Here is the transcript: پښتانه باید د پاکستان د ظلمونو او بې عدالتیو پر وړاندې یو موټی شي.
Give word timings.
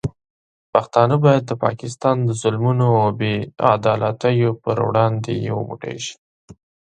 پښتانه 0.73 1.15
باید 1.25 1.43
د 1.47 1.51
پاکستان 1.65 2.17
د 2.23 2.29
ظلمونو 2.41 2.87
او 3.01 3.09
بې 3.19 3.33
عدالتیو 3.75 4.51
پر 4.63 4.77
وړاندې 4.87 5.31
یو 5.49 5.57
موټی 5.67 5.97
شي. 6.05 6.15